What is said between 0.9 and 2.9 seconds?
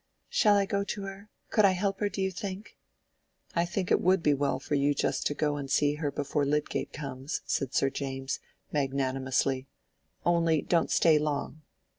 her? Could I help her, do you think?"